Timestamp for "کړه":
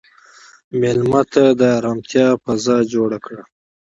3.25-3.43